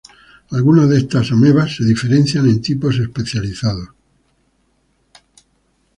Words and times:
Algunas 0.49 0.89
de 0.89 0.97
estas 0.97 1.31
amebas, 1.31 1.75
se 1.75 1.83
diferencian 1.85 2.49
en 2.49 2.59
tipos 2.59 2.97
especializados. 2.97 3.89